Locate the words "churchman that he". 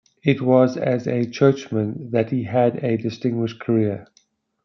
1.29-2.41